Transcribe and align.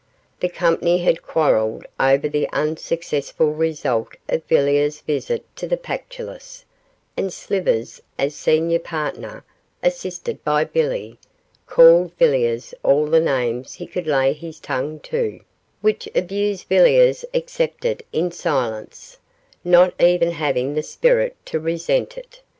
The 0.39 0.49
company 0.49 0.97
had 0.97 1.21
quarrelled 1.21 1.85
over 1.99 2.27
the 2.27 2.49
unsuccessful 2.51 3.51
result 3.53 4.13
of 4.27 4.43
Villiers' 4.45 5.01
visit 5.01 5.45
to 5.57 5.67
the 5.67 5.77
Pactolus, 5.77 6.65
and 7.15 7.31
Slivers, 7.31 8.01
as 8.17 8.33
senior 8.33 8.79
partner, 8.79 9.45
assisted 9.83 10.43
by 10.43 10.63
Billy, 10.63 11.19
called 11.67 12.13
Villiers 12.17 12.73
all 12.81 13.05
the 13.05 13.19
names 13.19 13.75
he 13.75 13.85
could 13.85 14.07
lay 14.07 14.33
his 14.33 14.59
tongue 14.59 14.99
to, 15.01 15.39
which 15.81 16.09
abuse 16.15 16.63
Villiers 16.63 17.23
accepted 17.35 18.01
in 18.11 18.31
silence, 18.31 19.19
not 19.63 19.93
even 20.01 20.31
having 20.31 20.73
the 20.73 20.81
spirit 20.81 21.35
to 21.45 21.59
resent 21.59 22.17
it. 22.17 22.41